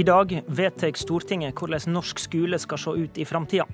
I 0.00 0.02
dag 0.02 0.30
vedtar 0.46 0.96
Stortinget 0.96 1.58
hvordan 1.60 1.92
norsk 1.92 2.22
skole 2.22 2.56
skal 2.58 2.78
se 2.80 2.92
ut 3.02 3.18
i 3.20 3.24
framtida. 3.28 3.66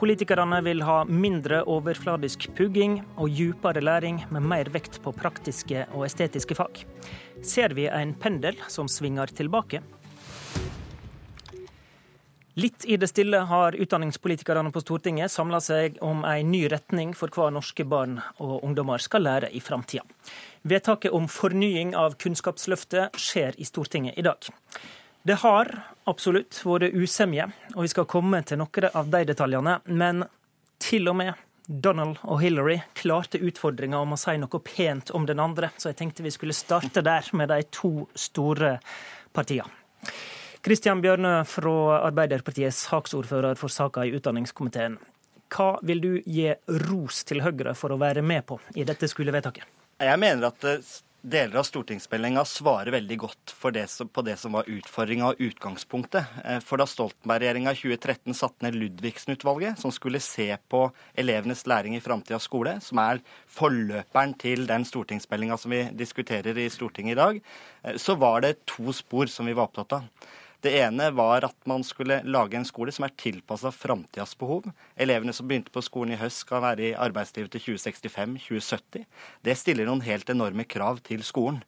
Politikerne 0.00 0.56
vil 0.66 0.80
ha 0.82 1.04
mindre 1.06 1.60
overfladisk 1.70 2.48
pugging 2.58 2.96
og 3.14 3.30
djupere 3.30 3.78
læring 3.84 4.16
med 4.34 4.42
mer 4.42 4.70
vekt 4.74 4.96
på 5.04 5.12
praktiske 5.14 5.84
og 5.92 6.08
estetiske 6.08 6.56
fag. 6.58 6.80
Ser 7.46 7.76
vi 7.78 7.84
en 7.86 8.10
pendel 8.18 8.58
som 8.66 8.88
svinger 8.90 9.30
tilbake? 9.30 9.84
Litt 12.58 12.82
i 12.84 12.98
det 12.98 13.12
stille 13.12 13.44
har 13.46 13.78
utdanningspolitikerne 13.78 14.72
på 14.74 14.82
Stortinget 14.82 15.30
samla 15.30 15.60
seg 15.62 16.00
om 16.02 16.24
en 16.26 16.50
ny 16.50 16.64
retning 16.72 17.12
for 17.14 17.30
hva 17.30 17.52
norske 17.54 17.86
barn 17.86 18.18
og 18.42 18.64
ungdommer 18.64 18.98
skal 18.98 19.22
lære 19.28 19.52
i 19.54 19.62
framtida. 19.62 20.02
Vedtaket 20.66 21.14
om 21.14 21.30
fornying 21.30 21.94
av 21.94 22.18
Kunnskapsløftet 22.18 23.14
skjer 23.14 23.54
i 23.62 23.68
Stortinget 23.70 24.18
i 24.18 24.26
dag. 24.26 24.50
Det 25.22 25.36
har 25.38 25.68
absolutt 26.10 26.56
vært 26.66 26.96
usemje, 26.98 27.44
og 27.76 27.84
vi 27.84 27.90
skal 27.92 28.08
komme 28.10 28.40
til 28.42 28.58
noen 28.58 28.88
av 28.90 29.10
de 29.10 29.20
detaljene. 29.28 29.76
Men 29.86 30.24
til 30.82 31.06
og 31.12 31.14
med 31.20 31.38
Donald 31.66 32.18
og 32.26 32.40
Hillary 32.42 32.80
klarte 32.98 33.38
utfordringa 33.38 34.00
om 34.02 34.16
å 34.16 34.18
si 34.18 34.34
noe 34.42 34.60
pent 34.66 35.12
om 35.14 35.28
den 35.28 35.38
andre, 35.38 35.70
så 35.78 35.92
jeg 35.92 36.00
tenkte 36.00 36.26
vi 36.26 36.34
skulle 36.34 36.56
starte 36.56 37.04
der, 37.06 37.28
med 37.38 37.52
de 37.54 37.60
to 37.70 38.08
store 38.18 38.74
partiene. 39.32 39.70
Kristian 40.62 41.00
Bjørnø 41.02 41.36
fra 41.46 42.02
Arbeiderpartiet, 42.08 42.74
saksordfører 42.74 43.54
for 43.58 43.70
saka 43.70 44.04
i 44.06 44.12
utdanningskomiteen. 44.18 44.98
Hva 45.54 45.76
vil 45.86 46.02
du 46.02 46.12
gi 46.26 46.50
ros 46.88 47.22
til 47.28 47.42
Høyre 47.46 47.74
for 47.78 47.94
å 47.94 47.98
være 48.02 48.22
med 48.26 48.46
på 48.46 48.58
i 48.74 48.86
dette 48.86 49.06
skolevedtaket? 49.10 49.66
Jeg 50.02 50.18
mener 50.18 50.50
at 50.50 50.66
deler 51.22 51.60
av 51.60 51.66
stortingsmeldinga 51.66 52.42
svarer 52.48 52.92
veldig 52.96 53.16
godt 53.22 53.54
det 53.74 53.84
som, 53.90 54.08
på 54.10 54.24
det 54.26 54.34
som 54.40 54.56
var 54.56 54.68
utfordringa 54.70 55.30
og 55.30 55.42
utgangspunktet. 55.42 56.34
Eh, 56.44 56.58
for 56.64 56.82
da 56.82 56.86
Stoltenberg-regjeringa 56.90 57.72
i 57.72 57.78
2013 57.78 58.36
satte 58.36 58.66
ned 58.66 58.76
Ludvigsen-utvalget, 58.80 59.78
som 59.78 59.94
skulle 59.94 60.20
se 60.22 60.48
på 60.68 60.84
elevenes 61.14 61.64
læring 61.70 61.96
i 61.96 62.02
framtidas 62.02 62.48
skole, 62.50 62.74
som 62.82 63.00
er 63.02 63.22
forløperen 63.46 64.34
til 64.42 64.66
den 64.66 64.86
stortingsmeldinga 64.88 65.58
som 65.60 65.74
vi 65.74 65.84
diskuterer 65.94 66.58
i 66.58 66.68
Stortinget 66.72 67.16
i 67.16 67.20
dag, 67.22 67.42
eh, 67.84 67.98
så 68.02 68.18
var 68.18 68.42
det 68.42 68.58
to 68.66 68.92
spor 68.92 69.30
som 69.30 69.46
vi 69.46 69.54
var 69.54 69.70
opptatt 69.70 70.00
av. 70.00 70.30
Det 70.62 70.70
ene 70.78 71.08
var 71.10 71.42
at 71.42 71.56
man 71.66 71.82
skulle 71.82 72.20
lage 72.22 72.54
en 72.54 72.66
skole 72.66 72.92
som 72.94 73.02
er 73.02 73.14
tilpassa 73.18 73.72
framtidas 73.74 74.36
behov. 74.38 74.68
Elevene 74.94 75.34
som 75.34 75.48
begynte 75.50 75.72
på 75.74 75.82
skolen 75.82 76.14
i 76.14 76.18
høst, 76.20 76.44
skal 76.44 76.62
være 76.62 76.84
i 76.86 76.92
arbeidslivet 76.94 77.50
til 77.56 77.64
2065-2070. 77.74 79.02
Det 79.42 79.56
stiller 79.58 79.90
noen 79.90 80.04
helt 80.06 80.30
enorme 80.30 80.62
krav 80.62 81.00
til 81.02 81.24
skolen. 81.26 81.58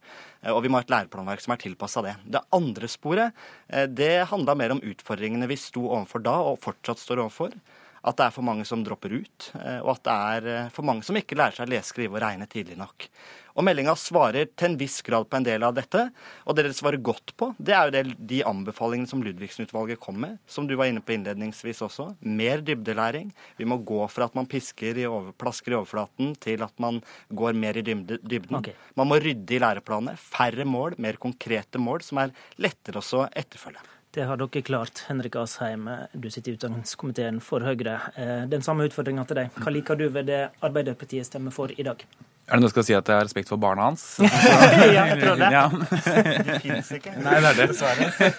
Og 0.46 0.62
vi 0.62 0.70
må 0.70 0.78
ha 0.78 0.86
et 0.86 0.94
læreplanverk 0.94 1.42
som 1.42 1.56
er 1.56 1.62
tilpassa 1.64 2.04
det. 2.06 2.14
Det 2.36 2.44
andre 2.54 2.90
sporet 2.90 3.34
eh, 3.66 3.88
det 3.90 4.28
handla 4.30 4.54
mer 4.58 4.76
om 4.76 4.84
utfordringene 4.84 5.50
vi 5.50 5.58
sto 5.58 5.88
overfor 5.88 6.22
da, 6.22 6.36
og 6.52 6.62
fortsatt 6.62 7.02
står 7.02 7.24
overfor 7.24 7.58
at 8.04 8.18
det 8.18 8.26
er 8.26 8.34
for 8.34 8.44
mange 8.44 8.66
som 8.68 8.82
dropper 8.84 9.16
ut, 9.16 9.48
eh, 9.60 9.80
og 9.80 9.94
at 9.96 10.04
det 10.04 10.18
er 10.34 10.50
eh, 10.52 10.72
for 10.74 10.86
mange 10.86 11.06
som 11.06 11.16
ikke 11.16 11.38
lærer 11.38 11.56
seg 11.56 11.68
å 11.68 11.72
lese, 11.72 11.90
skrive 11.94 12.18
og 12.18 12.24
regne 12.24 12.48
tidlig 12.50 12.76
nok. 12.80 13.08
Og 13.54 13.62
Meldinga 13.62 13.94
svarer 13.98 14.48
til 14.50 14.72
en 14.72 14.76
viss 14.80 14.98
grad 15.06 15.28
på 15.30 15.38
en 15.38 15.46
del 15.46 15.62
av 15.62 15.76
dette. 15.76 16.00
Og 16.42 16.56
det 16.56 16.64
dere 16.66 16.74
svarer 16.74 16.98
godt 17.06 17.36
på, 17.38 17.52
det 17.62 17.76
er 17.76 17.86
jo 17.86 17.94
det, 17.94 18.02
de 18.18 18.40
anbefalingene 18.50 19.10
som 19.10 19.22
Ludvigsen-utvalget 19.22 20.02
kom 20.02 20.18
med, 20.24 20.40
som 20.50 20.66
du 20.66 20.74
var 20.78 20.90
inne 20.90 21.04
på 21.04 21.14
innledningsvis 21.14 21.84
også. 21.86 22.08
Mer 22.26 22.64
dybdelæring. 22.66 23.30
Vi 23.60 23.68
må 23.70 23.78
gå 23.86 24.02
fra 24.10 24.26
at 24.26 24.34
man 24.34 24.50
pisker 24.50 24.98
i 24.98 25.06
over, 25.06 25.30
plasker 25.38 25.76
i 25.76 25.78
overflaten, 25.78 26.34
til 26.42 26.66
at 26.66 26.74
man 26.82 26.98
går 27.30 27.54
mer 27.54 27.78
i 27.78 27.86
dybden. 27.86 28.58
Okay. 28.58 28.74
Man 28.98 29.12
må 29.12 29.22
rydde 29.22 29.54
i 29.54 29.62
læreplanene. 29.62 30.18
Færre 30.18 30.66
mål, 30.66 30.98
mer 30.98 31.22
konkrete 31.22 31.78
mål, 31.78 32.02
som 32.02 32.24
er 32.24 32.34
lettere 32.58 32.98
også 32.98 33.22
å 33.22 33.28
etterfølge. 33.30 33.93
Det 34.14 34.22
har 34.28 34.38
dere 34.38 34.60
klart, 34.62 35.00
Henrik 35.08 35.34
Asheim. 35.36 35.88
Du 36.12 36.28
sitter 36.30 36.52
i 36.52 36.54
utdanningskomiteen 36.54 37.40
for 37.42 37.64
Høyre. 37.66 37.96
Eh, 38.14 38.44
den 38.46 38.62
samme 38.62 38.86
utfordringa 38.86 39.24
til 39.26 39.40
deg. 39.40 39.56
Hva 39.58 39.72
liker 39.74 39.98
du 39.98 40.04
ved 40.14 40.28
det 40.30 40.38
Arbeiderpartiet 40.62 41.26
stemmer 41.26 41.50
for 41.54 41.72
i 41.74 41.82
dag? 41.82 42.04
Er 42.44 42.60
det 42.60 42.60
noe 42.60 42.68
jeg 42.68 42.74
skal 42.74 42.84
si 42.86 42.94
at 42.94 43.08
jeg 43.08 43.16
har 43.16 43.24
respekt 43.26 43.50
for 43.50 43.58
barna 43.58 43.88
hans? 43.88 44.04
ja, 44.22 45.06
jeg 45.08 45.18
tror 45.18 45.38
det. 45.40 45.48
Ja. 45.50 45.64
Det 46.46 46.58
fins 46.62 46.92
ikke. 46.94 47.16
Nei, 47.24 47.38
det 47.40 47.50
er 47.50 47.58
det. 47.58 47.66
Dessverre. 47.72 48.30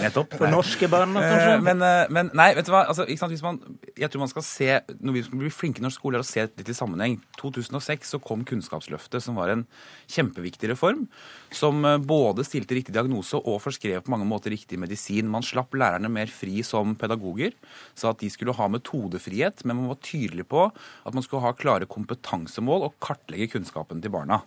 Nettopp. 0.00 0.36
For 0.38 0.54
norske 0.54 0.88
barn, 0.88 1.12
kanskje? 1.18 1.52
Eh, 1.58 1.62
men, 1.66 1.84
eh, 1.84 2.04
men, 2.14 2.30
nei, 2.38 2.48
vet 2.56 2.70
du 2.70 2.72
hva. 2.72 2.86
Altså, 2.88 3.04
Hvis 3.10 3.44
man, 3.44 3.58
jeg 3.98 4.10
tror 4.10 4.22
man 4.22 4.30
skal 4.30 4.44
se, 4.46 4.68
Når 5.02 5.14
vi 5.16 5.22
skal 5.26 5.40
bli 5.42 5.50
flinke 5.52 5.82
i 5.82 5.84
norsk 5.84 6.00
skole, 6.00 6.18
er 6.18 6.24
å 6.24 6.28
se 6.28 6.44
litt 6.46 6.70
i 6.70 6.76
sammenheng. 6.76 7.18
2006 7.40 8.14
så 8.14 8.20
kom 8.22 8.44
Kunnskapsløftet, 8.46 9.22
som 9.24 9.38
var 9.38 9.52
en 9.52 9.64
kjempeviktig 10.10 10.70
reform. 10.72 11.06
Som 11.54 11.84
eh, 11.84 11.98
både 11.98 12.46
stilte 12.46 12.76
riktig 12.78 12.94
diagnose 12.96 13.38
og 13.38 13.60
forskrev 13.64 14.04
på 14.04 14.14
mange 14.14 14.28
måter 14.28 14.54
riktig 14.54 14.78
medisin. 14.80 15.30
Man 15.30 15.46
slapp 15.46 15.74
lærerne 15.74 16.10
mer 16.12 16.30
fri 16.32 16.62
som 16.66 16.94
pedagoger. 16.98 17.56
Sa 17.98 18.12
at 18.12 18.22
de 18.22 18.30
skulle 18.32 18.56
ha 18.56 18.70
metodefrihet, 18.72 19.64
men 19.64 19.80
man 19.80 19.92
var 19.92 20.02
tydelig 20.04 20.48
på 20.48 20.68
at 20.68 21.16
man 21.16 21.24
skulle 21.24 21.44
ha 21.44 21.54
klare 21.56 21.88
kompetansemål 21.90 22.88
og 22.88 22.98
kartlegge 23.04 23.52
kunnskapen 23.56 24.02
til 24.04 24.14
barna. 24.14 24.42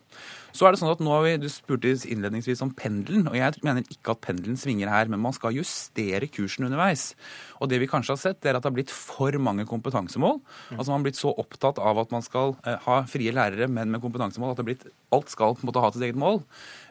Så 0.52 0.68
er 0.68 0.74
det 0.74 0.82
sånn 0.82 0.92
at 0.92 1.02
nå 1.04 1.12
har 1.14 1.24
vi, 1.26 1.38
Du 1.42 1.48
spurte 1.52 1.94
innledningsvis 2.12 2.62
om 2.66 2.74
pendelen, 2.76 3.28
og 3.30 3.38
jeg 3.38 3.62
mener 3.66 3.86
ikke 3.88 4.16
at 4.16 4.24
pendelen 4.26 4.60
svinger 4.60 4.92
her, 4.92 5.08
men 5.12 5.22
man 5.24 5.36
skal 5.36 5.56
justere 5.56 6.28
kursen 6.32 6.68
underveis. 6.68 7.12
Og 7.62 7.72
det 7.72 7.80
vi 7.82 7.90
kanskje 7.90 8.16
har 8.16 8.22
sett, 8.22 8.46
er 8.46 8.58
at 8.58 8.64
det 8.64 8.72
har 8.72 8.76
blitt 8.76 8.94
for 8.94 9.36
mange 9.44 9.66
kompetansemål. 9.70 10.40
Altså 10.76 10.90
Man 10.92 11.00
har 11.00 11.06
blitt 11.10 11.20
så 11.20 11.34
opptatt 11.44 11.82
av 11.82 12.00
at 12.02 12.14
man 12.14 12.26
skal 12.26 12.56
eh, 12.66 12.78
ha 12.88 13.02
frie 13.10 13.34
lærere, 13.36 13.70
men 13.72 13.92
med 13.94 14.04
kompetansemål, 14.04 14.54
at 14.54 14.60
det 14.60 14.66
har 14.66 14.70
blitt, 14.72 14.88
alt 15.16 15.32
skal 15.32 15.56
på 15.56 15.66
en 15.66 15.70
måte 15.70 15.84
ha 15.84 15.92
sitt 15.94 16.06
eget 16.06 16.20
mål. 16.20 16.42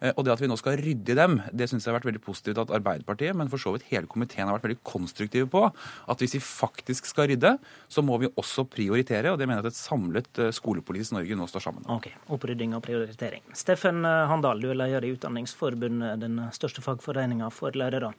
Eh, 0.01 0.13
og 0.15 0.25
det 0.27 0.35
at 0.35 0.43
vi 0.43 0.51
nå 0.51 0.57
skal 0.61 0.79
rydde 0.81 1.15
i 1.15 1.19
dem, 1.19 1.39
det 1.53 1.69
syns 1.71 1.87
jeg 1.87 1.93
har 1.93 1.99
vært 1.99 2.09
veldig 2.11 2.23
positivt 2.25 2.61
at 2.63 2.73
Arbeiderpartiet, 2.81 3.37
men 3.37 3.51
for 3.53 3.63
så 3.63 3.75
vidt 3.75 3.89
hele 3.91 4.11
komiteen 4.11 4.49
har 4.49 4.57
vært 4.59 4.69
veldig 4.69 4.81
konstruktive 4.87 5.51
på. 5.51 5.67
At 6.11 6.23
hvis 6.23 6.37
vi 6.39 6.43
faktisk 6.45 7.11
skal 7.11 7.31
rydde, 7.33 7.57
så 7.89 8.05
må 8.07 8.21
vi 8.23 8.31
også 8.31 8.67
prioritere. 8.71 9.33
Og 9.33 9.41
det 9.41 9.49
mener 9.49 9.63
jeg 9.63 9.71
at 9.71 9.75
et 9.75 9.81
samlet 9.81 10.43
eh, 10.43 10.55
skolepolitisk 10.57 11.17
Norge 11.17 11.39
nå 11.39 11.51
står 11.51 11.67
sammen 11.67 11.87
om. 11.87 11.99
Ok, 11.99 12.11
Opprydding 12.37 12.77
og 12.79 12.85
prioritering. 12.87 13.45
Steffen 13.57 14.05
Handal, 14.05 14.63
du 14.63 14.71
er 14.73 14.83
leder 14.85 15.07
i 15.07 15.15
Utdanningsforbundet, 15.17 16.21
den 16.23 16.41
største 16.57 16.85
fagforeninga 16.85 17.51
for 17.55 17.77
lærere. 17.77 18.15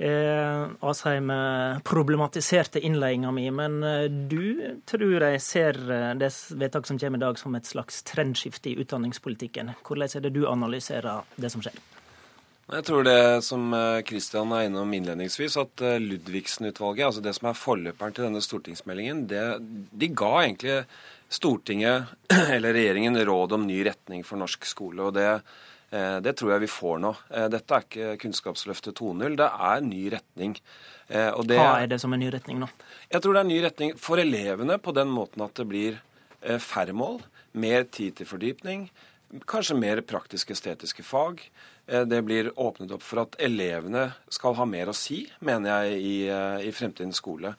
Eh, 0.00 0.68
Asheim 0.80 1.28
problematiserte 1.84 2.80
innledninga 2.80 3.30
mi, 3.36 3.50
men 3.52 3.82
eh, 3.84 4.06
du 4.08 4.78
tror 4.88 5.26
jeg 5.26 5.42
ser 5.44 5.76
eh, 5.92 6.14
det 6.16 6.30
vedtaket 6.56 6.88
som 6.88 7.00
kommer 7.02 7.20
i 7.20 7.24
dag 7.26 7.36
som 7.36 7.58
et 7.58 7.68
slags 7.68 8.00
trendskifte 8.08 8.70
i 8.70 8.78
utdanningspolitikken. 8.80 9.29
Hvordan 9.36 10.08
er 10.16 10.26
det 10.26 10.34
du 10.34 10.44
analyserer 10.48 11.22
det 11.36 11.52
som 11.52 11.62
skjer? 11.64 11.78
Jeg 12.70 12.86
tror 12.86 13.02
det 13.02 13.42
som 13.42 13.72
Kristian 14.06 14.52
er 14.54 14.68
innom 14.68 14.92
innledningsvis, 14.94 15.56
at 15.58 15.82
Ludvigsen-utvalget, 16.04 17.08
altså 17.08 17.22
det 17.24 17.32
som 17.34 17.48
er 17.50 17.58
forløperen 17.58 18.14
til 18.14 18.28
denne 18.28 18.42
stortingsmeldingen, 18.44 19.24
det, 19.30 19.42
de 19.90 20.08
ga 20.14 20.30
egentlig 20.44 20.76
Stortinget, 21.30 22.02
eller 22.54 22.74
regjeringen, 22.74 23.24
råd 23.26 23.52
om 23.52 23.66
ny 23.66 23.84
retning 23.86 24.24
for 24.26 24.40
norsk 24.40 24.66
skole. 24.66 25.02
og 25.02 25.14
det, 25.14 25.28
eh, 25.94 26.16
det 26.26 26.34
tror 26.36 26.56
jeg 26.56 26.64
vi 26.64 26.70
får 26.74 26.96
nå. 27.04 27.12
Eh, 27.30 27.46
dette 27.54 27.76
er 27.76 27.84
ikke 27.86 28.16
Kunnskapsløftet 28.24 28.98
2.0, 28.98 29.36
det 29.38 29.46
er 29.46 29.84
ny 29.86 30.00
retning. 30.10 30.56
Eh, 31.06 31.30
det, 31.46 31.60
Hva 31.60 31.76
er 31.84 31.92
det 31.92 32.00
som 32.02 32.16
er 32.16 32.22
ny 32.24 32.32
retning 32.34 32.58
nå? 32.64 32.66
Jeg 33.14 33.22
tror 33.22 33.38
det 33.38 33.44
er 33.44 33.50
ny 33.52 33.60
retning 33.62 33.94
for 33.94 34.18
elevene 34.18 34.80
på 34.82 34.94
den 34.96 35.14
måten 35.14 35.46
at 35.46 35.54
det 35.54 35.68
blir 35.70 36.02
færre 36.40 36.94
mål, 36.96 37.20
mer 37.52 37.84
tid 37.92 38.16
til 38.16 38.26
fordypning, 38.26 38.86
kanskje 39.50 39.76
mer 39.78 40.00
praktisk-estetiske 40.06 41.04
fag. 41.06 41.42
Det 41.86 42.18
blir 42.22 42.52
åpnet 42.60 42.92
opp 42.94 43.02
for 43.02 43.22
at 43.24 43.36
elevene 43.42 44.10
skal 44.30 44.54
ha 44.58 44.66
mer 44.68 44.90
å 44.90 44.94
si, 44.96 45.24
mener 45.42 45.86
jeg, 45.86 46.00
i, 46.00 46.16
i 46.68 46.72
fremtidens 46.74 47.18
skole. 47.22 47.54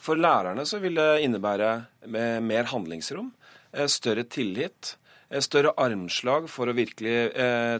For 0.00 0.18
lærerne 0.20 0.66
så 0.68 0.78
vil 0.82 0.98
det 0.98 1.24
innebære 1.24 1.72
eh, 2.06 2.38
mer 2.44 2.70
handlingsrom, 2.70 3.32
eh, 3.72 3.88
større 3.90 4.26
tillit, 4.30 4.94
eh, 5.30 5.42
større 5.42 5.72
armslag 5.80 6.50
for 6.52 6.68
å 6.68 6.76
virkelig 6.76 7.16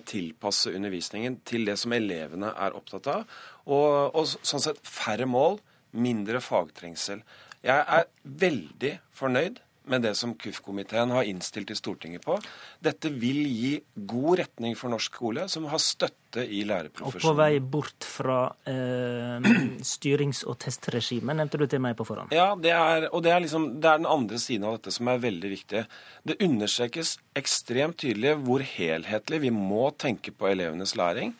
tilpasse 0.08 0.72
undervisningen 0.74 1.40
til 1.46 1.68
det 1.68 1.76
som 1.80 1.94
elevene 1.96 2.52
er 2.52 2.76
opptatt 2.76 3.10
av. 3.12 3.36
Og, 3.66 4.16
og 4.16 4.26
sånn 4.26 4.64
sett 4.64 4.80
færre 4.82 5.28
mål, 5.28 5.60
mindre 5.96 6.42
fagtrengsel. 6.44 7.22
Jeg 7.66 7.82
er 7.82 8.08
veldig 8.22 8.96
fornøyd 9.16 9.62
med 9.90 10.02
det 10.02 10.14
som 10.18 10.34
KUF-komiteen 10.38 11.12
har 11.14 11.26
innstilt 11.28 11.70
til 11.70 11.78
Stortinget 11.78 12.24
på. 12.24 12.36
Dette 12.82 13.10
vil 13.12 13.42
gi 13.46 13.72
god 14.08 14.40
retning 14.42 14.76
for 14.78 14.92
norsk 14.92 15.18
skole, 15.18 15.46
som 15.52 15.68
har 15.70 15.82
støtte 15.82 16.44
i 16.44 16.62
lærerprofesjonen. 16.68 17.22
Og 17.22 17.26
på 17.26 17.34
vei 17.38 17.60
bort 17.60 18.06
fra 18.06 18.38
eh, 18.68 19.50
styrings- 19.86 20.44
og 20.46 20.58
testregimet, 20.64 21.38
nevnte 21.38 21.60
du 21.60 21.66
til 21.70 21.82
meg 21.84 21.96
på 21.98 22.06
forhånd. 22.08 22.34
Ja, 22.36 22.50
det 22.58 22.74
er, 22.74 23.08
og 23.12 23.22
det 23.26 23.34
er, 23.34 23.44
liksom, 23.44 23.68
det 23.80 23.92
er 23.92 24.02
den 24.02 24.10
andre 24.10 24.40
siden 24.42 24.66
av 24.68 24.78
dette 24.78 24.94
som 24.94 25.12
er 25.12 25.22
veldig 25.22 25.52
viktig. 25.52 25.84
Det 26.26 26.40
understrekes 26.44 27.16
ekstremt 27.38 28.00
tydelig 28.02 28.36
hvor 28.46 28.64
helhetlig 28.66 29.44
vi 29.46 29.54
må 29.54 29.90
tenke 29.98 30.34
på 30.34 30.50
elevenes 30.50 30.96
læring 30.98 31.36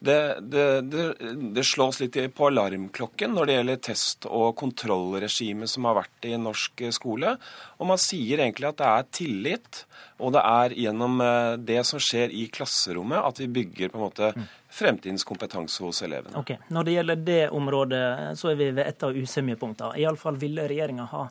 det, 0.00 0.40
det, 0.40 0.80
det, 0.80 1.14
det, 1.52 1.64
slås 1.64 2.00
litt 2.00 2.16
på 2.34 2.46
alarmklokken 2.48 3.34
når 3.36 3.46
det 3.46 3.56
gjelder 3.56 3.80
test- 3.84 4.28
og 4.28 4.54
kontrollregimet 4.56 5.68
som 5.68 5.84
har 5.84 5.98
vært 5.98 6.28
i 6.30 6.38
norsk 6.40 6.86
skole. 6.96 7.34
Og 7.76 7.90
man 7.90 8.00
sier 8.00 8.40
egentlig 8.40 8.70
at 8.70 8.78
det 8.80 8.88
er 8.88 9.10
tillit, 9.18 9.82
og 10.16 10.32
det 10.36 10.44
er 10.48 10.76
gjennom 10.86 11.20
eh, 11.24 11.58
det 11.60 11.82
som 11.88 12.00
skjer 12.00 12.32
i 12.32 12.46
klasserommet, 12.48 13.20
at 13.20 13.42
vi 13.44 13.50
bygger 13.60 13.92
på 13.92 14.00
en 14.00 14.06
måte 14.06 14.32
fremtidens 14.72 15.26
kompetanse 15.28 15.84
hos 15.84 16.00
elevene. 16.06 16.38
Ok, 16.40 16.54
Når 16.72 16.88
det 16.88 16.96
gjelder 16.96 17.22
det 17.28 17.40
området, 17.60 18.04
så 18.40 18.54
er 18.54 18.60
vi 18.60 18.70
ved 18.72 18.86
et 18.86 19.04
av 19.04 19.16
usemjepunktene. 19.16 20.00
Iallfall 20.00 20.40
ville 20.40 20.64
regjeringa 20.70 21.10
ha 21.12 21.26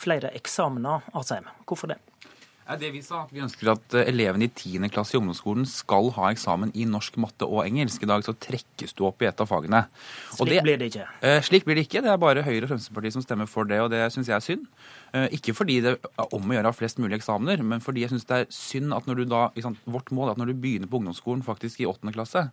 flere 0.00 0.32
eksamener, 0.34 1.04
Asheim. 1.12 1.52
Hvorfor 1.68 1.92
det? 1.92 2.00
Det 2.64 2.88
Vi 2.94 3.02
sa, 3.04 3.26
vi 3.28 3.42
ønsker 3.44 3.74
at 3.74 3.94
eh, 3.98 4.06
elevene 4.08 4.46
i 4.46 4.48
10. 4.48 4.88
klasse 4.92 5.12
i 5.12 5.18
ungdomsskolen 5.18 5.66
skal 5.68 6.08
ha 6.16 6.30
eksamen 6.32 6.70
i 6.72 6.86
norsk, 6.88 7.18
matte 7.20 7.44
og 7.44 7.60
engelsk. 7.66 8.06
I 8.06 8.08
dag 8.08 8.24
så 8.24 8.32
trekkes 8.32 8.96
du 8.96 9.04
opp 9.04 9.20
i 9.20 9.28
et 9.28 9.42
av 9.42 9.50
fagene. 9.50 9.82
Og 10.38 10.46
slik 10.46 10.54
det, 10.54 10.62
blir 10.64 10.80
det 10.80 10.88
ikke? 10.88 11.04
Eh, 11.20 11.40
slik 11.44 11.68
blir 11.68 11.76
det 11.76 11.84
ikke. 11.84 12.00
Det 12.06 12.12
er 12.14 12.22
bare 12.22 12.44
Høyre 12.46 12.64
og 12.64 12.72
Fremskrittspartiet 12.72 13.18
som 13.18 13.26
stemmer 13.26 13.50
for 13.50 13.68
det, 13.68 13.82
og 13.84 13.92
det 13.92 14.00
syns 14.14 14.32
jeg 14.32 14.38
er 14.38 14.46
synd. 14.46 14.64
Eh, 15.14 15.28
ikke 15.36 15.54
fordi 15.54 15.76
det 15.84 15.92
er 15.94 16.32
om 16.34 16.48
å 16.50 16.56
gjøre 16.56 16.70
av 16.72 16.74
flest 16.74 16.98
mulig 16.98 17.20
eksamener, 17.20 17.60
men 17.62 17.82
fordi 17.82 18.02
jeg 18.02 18.10
syns 18.10 18.26
det 18.26 18.38
er 18.40 18.48
synd 18.50 18.94
at 18.96 19.06
når 19.06 19.20
du 19.20 19.24
da 19.30 19.44
sant, 19.62 19.78
Vårt 19.84 20.10
mål 20.14 20.30
er 20.30 20.34
at 20.34 20.40
når 20.40 20.50
du 20.50 20.58
begynner 20.58 20.90
på 20.90 20.98
ungdomsskolen 20.98 21.44
faktisk 21.46 21.82
i 21.84 21.86
8. 21.86 22.10
klasse, 22.14 22.48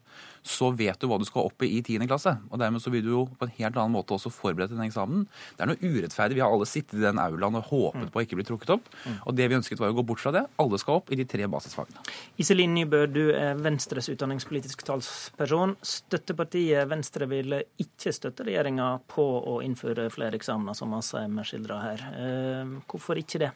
så 0.45 0.69
vet 0.77 0.99
du 1.01 1.07
hva 1.09 1.17
du 1.17 1.25
skal 1.25 1.47
opp 1.47 1.65
i 1.65 1.71
i 1.79 1.81
10. 1.81 2.05
klasse. 2.09 2.35
Og 2.51 2.61
dermed 2.61 2.83
så 2.83 2.93
vil 2.93 3.05
du 3.05 3.11
jo 3.13 3.23
på 3.39 3.47
en 3.47 3.53
helt 3.55 3.79
annen 3.79 3.95
måte 3.95 4.13
også 4.13 4.29
forberede 4.33 4.75
den 4.75 4.85
eksamen. 4.85 5.23
Det 5.57 5.65
er 5.65 5.71
noe 5.71 5.81
urettferdig. 5.81 6.37
Vi 6.37 6.43
har 6.43 6.53
alle 6.53 6.67
sittet 6.69 6.99
i 6.99 7.05
den 7.05 7.21
aulaen 7.21 7.57
og 7.57 7.69
håpet 7.71 8.11
på 8.13 8.21
å 8.21 8.25
ikke 8.25 8.37
bli 8.37 8.45
trukket 8.45 8.75
opp. 8.77 8.91
Og 9.25 9.37
det 9.37 9.47
vi 9.49 9.57
ønsket 9.57 9.81
var 9.81 9.93
å 9.93 9.97
gå 9.97 10.05
bort 10.11 10.21
fra 10.21 10.33
det. 10.35 10.45
Alle 10.61 10.81
skal 10.81 10.99
opp 11.01 11.09
i 11.09 11.17
de 11.17 11.25
tre 11.29 11.47
basisfagene. 11.49 12.05
Iselin 12.41 12.75
Nybø, 12.77 13.03
du 13.09 13.23
er 13.33 13.57
Venstres 13.61 14.11
utdanningspolitisk 14.13 14.85
talsperson. 14.85 15.77
Støttepartiet 15.81 16.89
Venstre 16.91 17.29
vil 17.31 17.57
ikke 17.81 18.13
støtte 18.13 18.45
regjeringa 18.45 18.91
på 19.09 19.25
å 19.49 19.59
innføre 19.65 20.09
flere 20.13 20.37
eksamener, 20.37 20.77
som 20.77 20.93
Asheim 20.97 21.41
skildrer 21.47 21.85
her. 21.85 22.07
Eh, 22.51 22.75
hvorfor 22.91 23.19
ikke 23.19 23.45
det? 23.45 23.51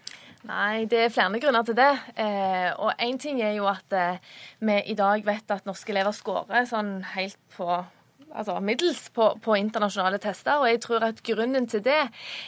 Nei, 0.45 0.85
det 0.89 0.99
er 1.01 1.13
flere 1.13 1.41
grunner 1.41 1.65
til 1.65 1.77
det. 1.77 1.91
Eh, 2.21 2.69
og 2.77 2.93
én 3.01 3.17
ting 3.21 3.41
er 3.41 3.55
jo 3.57 3.67
at 3.69 3.93
eh, 3.97 4.21
vi 4.59 4.79
i 4.91 4.97
dag 4.97 5.25
vet 5.25 5.51
at 5.51 5.65
norske 5.65 5.93
elever 5.93 6.13
scorer 6.13 6.67
sånn 6.69 6.99
helt 7.15 7.39
på 7.57 7.69
altså 8.35 8.59
middels 8.59 9.07
på, 9.15 9.29
på, 9.41 9.55
internasjonale 9.55 10.19
tester. 10.21 10.59
Og 10.59 10.69
jeg 10.69 10.81
tror 10.83 11.07
at 11.07 11.23
grunnen 11.25 11.67
til 11.71 11.83
det 11.85 12.01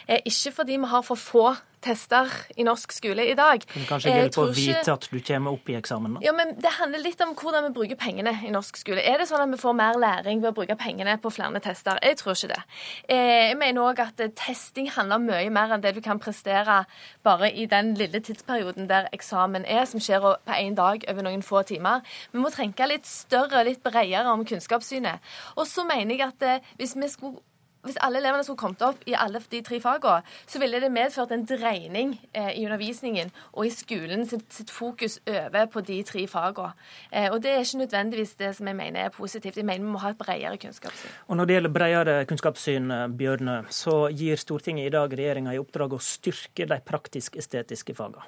er 0.08 0.24
ikke 0.28 0.52
fordi 0.60 0.76
vi 0.76 0.92
har 0.92 1.04
for 1.06 1.20
få 1.20 1.46
tester 1.88 2.32
i 2.56 2.66
norsk 2.66 2.92
skole 2.94 3.26
i 3.30 3.34
dag. 3.38 3.64
Men 3.74 3.86
kanskje 3.88 4.14
hjelpe 4.14 4.44
å 4.44 4.52
vite 4.54 4.94
at 4.94 5.08
du 5.10 5.18
kommer 5.24 5.56
opp 5.56 5.70
i 5.72 5.76
eksamen? 5.78 6.18
Ja, 6.24 6.34
men 6.36 6.54
Det 6.58 6.74
handler 6.78 7.02
litt 7.02 7.20
om 7.24 7.34
hvordan 7.38 7.68
vi 7.68 7.74
bruker 7.76 7.98
pengene 8.00 8.34
i 8.46 8.52
norsk 8.54 8.78
skole. 8.80 9.02
Er 9.02 9.20
det 9.20 9.28
sånn 9.30 9.44
at 9.44 9.52
vi 9.52 9.60
får 9.60 9.76
mer 9.78 9.98
læring 10.00 10.42
ved 10.42 10.52
å 10.52 10.56
bruke 10.56 10.76
pengene 10.78 11.16
på 11.22 11.32
flere 11.32 11.62
tester? 11.64 12.00
Jeg 12.04 12.18
tror 12.20 12.36
ikke 12.36 12.52
det. 12.52 12.60
Eh, 13.08 13.48
jeg 13.50 13.58
mener 13.60 13.88
òg 13.88 14.02
at 14.04 14.22
testing 14.38 14.90
handler 14.94 15.22
mye 15.22 15.50
mer 15.54 15.74
enn 15.74 15.84
det 15.84 15.94
du 15.96 16.02
kan 16.04 16.20
prestere 16.22 16.82
bare 17.26 17.50
i 17.50 17.66
den 17.70 17.94
lille 17.98 18.20
tidsperioden 18.24 18.88
der 18.90 19.08
eksamen 19.16 19.66
er, 19.66 19.84
som 19.88 20.02
skjer 20.02 20.24
på 20.24 20.36
én 20.58 20.76
dag 20.78 21.04
over 21.08 21.26
noen 21.26 21.44
få 21.46 21.62
timer. 21.68 22.04
Vi 22.32 22.42
må 22.42 22.52
tenke 22.54 22.88
litt 22.88 23.06
større 23.08 23.62
og 23.62 23.68
litt 23.70 23.82
bredere 23.84 24.32
om 24.32 24.44
kunnskapssynet. 24.48 25.24
Og 25.56 25.66
så 25.68 25.86
mener 25.88 26.16
jeg 26.16 26.28
at 26.28 26.48
eh, 26.48 26.72
hvis 26.80 26.96
vi 26.98 27.10
skulle 27.12 27.47
hvis 27.86 27.98
alle 28.02 28.20
elevene 28.20 28.44
skulle 28.44 28.60
kommet 28.60 28.82
opp 28.82 29.04
i 29.06 29.14
alle 29.18 29.40
de 29.50 29.60
tre 29.64 29.78
fagene, 29.82 30.22
så 30.46 30.60
ville 30.62 30.80
det 30.82 30.90
medført 30.92 31.32
en 31.34 31.44
dreining 31.46 32.16
eh, 32.32 32.50
i 32.58 32.64
undervisningen 32.66 33.30
og 33.52 33.68
i 33.68 33.72
skolen 33.74 34.26
sitt, 34.28 34.46
sitt, 34.52 34.72
fokus 34.74 35.18
over 35.26 35.68
på 35.72 35.82
de 35.86 36.00
tre 36.06 36.26
fagene. 36.30 36.72
Eh, 37.10 37.28
og 37.32 37.42
det 37.44 37.54
er 37.54 37.62
ikke 37.62 37.84
nødvendigvis 37.84 38.34
det 38.40 38.54
som 38.58 38.70
jeg 38.70 38.78
mener 38.78 39.06
er 39.06 39.14
positivt. 39.14 39.56
Jeg 39.56 39.68
mener 39.68 39.86
vi 39.86 39.94
må 39.94 40.02
ha 40.02 40.12
et 40.12 40.20
bredere 40.20 40.58
kunnskapssyn. 40.60 41.14
Og 41.28 41.38
når 41.38 41.48
det 41.48 41.58
gjelder 41.58 41.76
bredere 41.78 42.18
kunnskapssyn, 42.28 42.88
Bjørnø, 42.88 43.28
Bjørne, 43.28 43.56
så 43.70 44.08
gir 44.14 44.40
Stortinget 44.40 44.88
i 44.88 44.92
dag 44.94 45.12
regjeringa 45.12 45.54
i 45.54 45.60
oppdrag 45.60 45.94
å 45.94 46.02
styrke 46.02 46.66
de 46.68 46.80
praktisk-estetiske 46.84 47.96
fagene. 47.98 48.24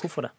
Hvorfor 0.00 0.28
det? 0.28 0.34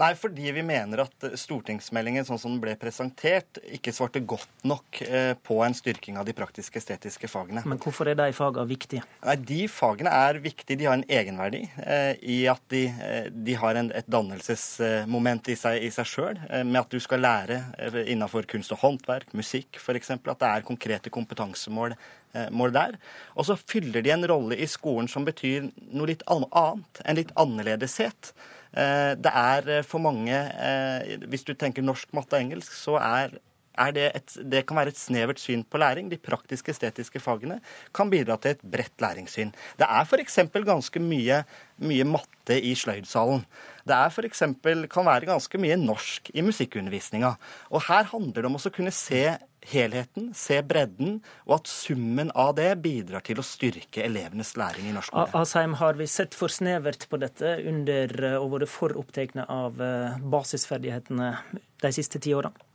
Nei, 0.00 0.14
fordi 0.16 0.48
vi 0.56 0.62
mener 0.64 1.02
at 1.04 1.24
stortingsmeldingen 1.36 2.24
sånn 2.24 2.38
som 2.40 2.54
den 2.54 2.60
ble 2.62 2.72
presentert, 2.80 3.58
ikke 3.68 3.92
svarte 3.92 4.22
godt 4.24 4.64
nok 4.64 5.00
eh, 5.04 5.34
på 5.44 5.58
en 5.64 5.76
styrking 5.76 6.16
av 6.16 6.24
de 6.24 6.32
praktiske 6.36 6.80
estetiske 6.80 7.28
fagene. 7.28 7.60
Men 7.68 7.80
hvorfor 7.82 8.08
er 8.08 8.16
de 8.16 8.30
fagene 8.36 8.64
viktige? 8.70 9.04
Nei, 9.26 9.36
De 9.50 9.60
fagene 9.68 10.12
er 10.16 10.40
viktige. 10.40 10.78
De 10.80 10.88
har 10.88 10.96
en 10.96 11.04
egenverdi 11.04 11.66
eh, 11.84 12.14
i 12.22 12.38
at 12.48 12.64
de, 12.72 12.86
eh, 12.88 13.28
de 13.28 13.58
har 13.60 13.76
en, 13.76 13.90
et 13.92 14.08
dannelsesmoment 14.08 15.52
i 15.52 15.58
seg, 15.60 15.84
i 15.84 15.92
seg 15.92 16.08
sjøl. 16.08 16.40
Eh, 16.48 16.64
med 16.64 16.80
at 16.80 16.96
du 16.96 17.00
skal 17.02 17.20
lære 17.26 17.60
eh, 17.76 18.00
innenfor 18.14 18.48
kunst 18.48 18.72
og 18.76 18.80
håndverk, 18.86 19.34
musikk 19.36 19.82
f.eks. 19.82 20.14
At 20.16 20.40
det 20.40 20.48
er 20.48 20.68
konkrete 20.70 21.12
kompetansemål 21.12 21.98
eh, 22.34 22.48
mål 22.50 22.74
der. 22.76 22.96
Og 23.36 23.48
så 23.48 23.58
fyller 23.58 24.04
de 24.04 24.14
en 24.14 24.26
rolle 24.30 24.58
i 24.58 24.68
skolen 24.70 25.10
som 25.10 25.26
betyr 25.26 25.70
noe 25.90 26.10
litt 26.12 26.24
annet. 26.30 27.04
En 27.04 27.18
litt 27.18 27.34
annerledeshet. 27.40 28.32
Eh, 28.70 29.12
det 29.18 29.30
er 29.34 29.70
eh, 29.80 29.86
for 29.86 29.98
mange 29.98 30.30
eh, 30.30 31.16
Hvis 31.26 31.42
du 31.42 31.56
tenker 31.58 31.82
norsk, 31.82 32.12
matte 32.14 32.36
og 32.36 32.44
engelsk, 32.44 32.74
så 32.78 33.00
er 33.02 33.32
det, 33.96 34.04
et, 34.14 34.34
det 34.52 34.60
kan 34.68 34.76
være 34.78 34.92
et 34.92 35.00
snevert 35.00 35.40
syn 35.42 35.64
på 35.64 35.80
læring. 35.80 36.10
De 36.10 36.20
praktiske, 36.20 36.74
estetiske 36.74 37.22
fagene 37.22 37.58
kan 37.96 38.10
bidra 38.12 38.36
til 38.38 38.54
et 38.54 38.62
bredt 38.62 39.02
læringssyn. 39.02 39.50
Det 39.80 39.88
er 39.88 40.06
f.eks. 40.06 40.38
ganske 40.52 41.02
mye, 41.02 41.42
mye 41.82 42.06
matte 42.06 42.60
i 42.60 42.74
sløydsalen. 42.76 43.42
Det 43.88 43.96
er 43.96 44.12
for 44.12 44.28
eksempel, 44.28 44.84
kan 44.92 45.08
være 45.08 45.30
ganske 45.30 45.58
mye 45.58 45.78
norsk 45.80 46.30
i 46.34 46.44
musikkundervisninga. 46.44 47.32
Og 47.72 47.86
her 47.88 48.10
handler 48.12 48.42
det 48.42 48.50
om 48.52 48.60
å 48.60 48.74
kunne 48.74 48.94
se 48.94 49.24
helheten, 49.66 50.30
se 50.36 50.60
bredden, 50.64 51.18
og 51.48 51.58
at 51.60 51.70
summen 51.70 52.32
av 52.38 52.54
det 52.58 52.70
bidrar 52.84 53.24
til 53.26 53.40
å 53.40 53.46
styrke 53.46 54.04
elevenes 54.06 54.54
læring 54.58 54.88
i 54.88 54.94
norsk 54.96 55.12
skole. 55.12 55.28
Asheim, 55.42 55.76
har 55.80 55.98
vi 56.00 56.08
sett 56.10 56.36
for 56.38 56.52
snevert 56.52 57.06
på 57.10 57.20
dette 57.20 57.58
under 57.68 58.16
og 58.40 58.56
vært 58.56 58.72
for 58.72 58.96
opptatt 58.96 59.36
av 59.46 59.80
eh, 59.84 60.18
basisferdighetene 60.32 61.30
de 61.80 61.92
siste 61.94 62.20
ti 62.22 62.34
årene? 62.36 62.69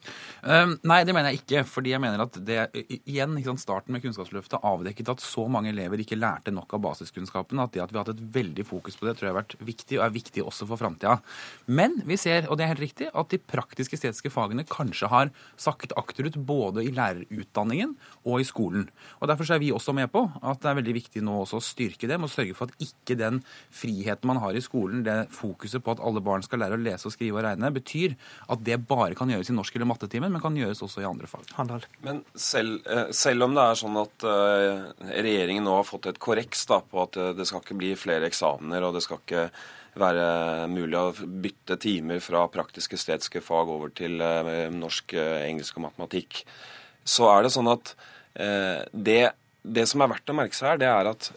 Um, 0.46 0.76
nei, 0.86 1.02
det 1.08 1.16
mener 1.16 1.34
jeg 1.34 1.42
ikke. 1.42 1.64
fordi 1.66 1.94
jeg 1.94 2.02
mener 2.04 2.26
at 2.26 2.38
det, 2.46 2.60
igjen, 3.06 3.38
sant, 3.46 3.64
Starten 3.66 3.96
med 3.96 4.04
Kunnskapsløftet 4.04 4.62
avdekket 4.66 5.10
at 5.16 5.24
så 5.24 5.48
mange 5.50 5.72
elever 5.72 6.02
ikke 6.02 6.20
lærte 6.20 6.54
nok 6.54 6.76
av 6.78 6.84
basiskunnskapen. 6.86 7.62
At 7.64 7.74
det 7.74 7.84
at 7.84 7.94
vi 7.94 8.00
har 8.00 8.06
hatt 8.06 8.16
et 8.16 8.26
veldig 8.36 8.66
fokus 8.68 9.00
på 9.00 9.08
det, 9.08 9.16
tror 9.18 9.30
jeg 9.30 9.34
har 9.34 9.42
vært 9.42 9.58
viktig, 9.66 10.00
og 10.00 10.06
er 10.06 10.16
viktig 10.16 10.46
også 10.46 10.68
for 10.70 10.82
framtida. 10.82 11.18
Men 11.66 11.98
vi 12.06 12.18
ser, 12.22 12.50
og 12.50 12.60
det 12.60 12.66
er 12.66 12.74
helt 12.76 12.86
riktig, 12.86 13.10
at 13.14 13.32
de 13.32 13.42
praktiske 13.42 13.98
estetiske 13.98 14.34
fagene 14.34 14.68
kanskje 14.70 15.10
har 15.12 15.32
sakket 15.62 15.96
akterut 16.00 16.38
både 16.38 16.86
i 16.86 16.94
lærerutdanningen 16.96 17.96
og 18.26 18.42
i 18.42 18.48
skolen. 18.48 18.90
Og 19.22 19.30
Derfor 19.32 19.50
er 19.56 19.62
vi 19.62 19.72
også 19.74 19.94
med 19.96 20.12
på 20.14 20.26
at 20.42 20.62
det 20.62 20.70
er 20.70 20.80
veldig 20.80 20.96
viktig 20.96 21.24
nå 21.26 21.42
også 21.44 21.60
å 21.60 21.66
styrke 21.66 22.10
dem 22.10 22.26
og 22.26 22.32
sørge 22.32 22.56
for 22.58 22.70
at 22.70 22.84
ikke 22.84 23.18
den 23.20 23.42
friheten 23.74 24.30
man 24.30 24.40
har 24.44 24.56
i 24.56 24.64
skolen, 24.64 25.04
det 25.06 25.30
fokuset 25.34 25.84
på 25.84 25.96
at 25.96 26.04
alle 26.04 26.24
barn 26.24 26.46
skal 26.46 26.62
lære 26.64 26.78
å 26.78 26.82
lese 26.82 27.10
og 27.10 27.16
skrive 27.16 27.40
og 27.40 27.46
regne, 27.48 27.74
betyr 27.76 28.16
at 28.52 28.64
det 28.66 28.80
bare 28.88 29.18
kan 29.18 29.32
gjøres 29.32 29.52
i 29.52 29.58
norsk 29.58 29.76
eller 29.76 29.90
mattetimen, 29.96 30.34
men 30.34 30.44
kan 30.44 30.58
gjøres 30.58 30.84
også 30.86 31.04
i 31.04 31.08
andre 31.08 31.30
fag. 31.30 31.48
Handel. 31.58 31.86
Men 32.06 32.22
selv, 32.38 32.82
eh, 32.86 33.10
selv, 33.16 33.48
om 33.48 33.56
det 33.56 33.64
er 33.64 33.80
sånn 33.80 33.98
at 34.02 34.28
uh, 34.28 35.08
regjeringen 35.10 35.66
nå 35.68 35.78
har 35.80 35.88
fått 35.88 36.10
et 36.12 36.22
korreks 36.22 36.66
da, 36.70 36.82
på 36.84 37.02
at 37.06 37.18
uh, 37.22 37.32
det 37.38 37.48
skal 37.48 37.64
ikke 37.64 37.80
bli 37.80 37.94
flere 38.00 38.30
eksamener, 38.30 38.86
og 38.86 38.98
det 38.98 39.04
skal 39.06 39.22
ikke 39.24 39.48
være 39.96 40.68
mulig 40.68 41.00
å 41.00 41.14
bytte 41.16 41.78
timer 41.80 42.20
fra 42.20 42.44
praktisk-estetiske 42.52 43.40
fag 43.40 43.70
over 43.72 43.94
til 43.96 44.20
norsk, 44.76 45.14
engelsk 45.16 45.78
og 45.80 45.86
matematikk, 45.86 46.42
så 47.08 47.30
er 47.32 47.46
det 47.46 47.54
sånn 47.56 47.70
at 47.72 47.94
det, 48.92 49.22
det, 49.64 49.86
som 49.88 50.04
er 50.04 50.12
verdt 50.12 50.34
å 50.34 50.36
merke 50.36 50.58
seg 50.58 50.74
her, 50.74 50.82
det 50.82 50.90
er 50.92 51.12
at 51.14 51.30